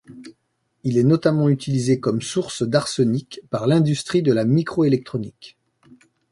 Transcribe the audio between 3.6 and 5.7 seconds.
l’industrie de la microélectronique.